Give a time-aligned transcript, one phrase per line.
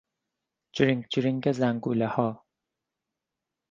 [0.73, 2.35] جرینگ جرینگ زنگولهها